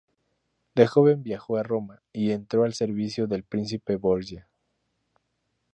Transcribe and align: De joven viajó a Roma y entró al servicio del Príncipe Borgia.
De 0.73 0.87
joven 0.87 1.21
viajó 1.21 1.57
a 1.57 1.61
Roma 1.61 2.01
y 2.11 2.31
entró 2.31 2.63
al 2.63 2.73
servicio 2.73 3.27
del 3.27 3.43
Príncipe 3.43 3.97
Borgia. 3.97 4.49